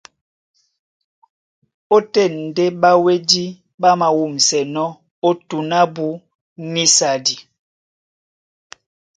[1.95, 3.43] Ótên ndé ɓáwédí
[3.81, 4.89] ɓá māwûmsɛnɔ́
[5.27, 6.05] ó tǔn ábú
[6.71, 7.35] nísadi.